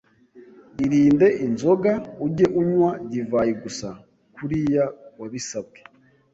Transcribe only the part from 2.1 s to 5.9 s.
ujye unywa divayi gusa, kuriya wabisabwe